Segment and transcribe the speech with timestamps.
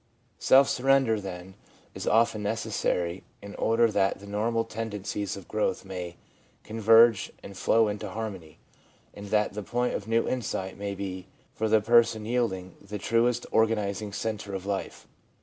[0.39, 1.53] Self surrender \ then,
[1.93, 6.15] is often necessary in order that the normal tendencies of growth may
[6.63, 8.57] converge and flow into harmony y
[9.13, 13.45] and that the point of new insight may bey for the person yielding, the truest
[13.51, 15.07] organising centre of life.